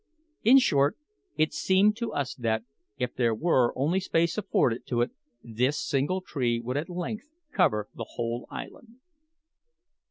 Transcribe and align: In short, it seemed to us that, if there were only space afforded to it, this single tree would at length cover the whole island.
In 0.41 0.57
short, 0.57 0.97
it 1.37 1.53
seemed 1.53 1.95
to 1.97 2.11
us 2.11 2.33
that, 2.33 2.63
if 2.97 3.13
there 3.13 3.35
were 3.35 3.71
only 3.77 3.99
space 3.99 4.35
afforded 4.35 4.87
to 4.87 5.01
it, 5.01 5.11
this 5.43 5.79
single 5.79 6.21
tree 6.21 6.59
would 6.59 6.75
at 6.75 6.89
length 6.89 7.29
cover 7.53 7.87
the 7.93 8.07
whole 8.17 8.47
island. 8.49 8.95